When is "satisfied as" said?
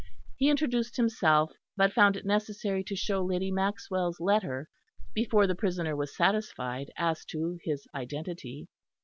6.17-7.23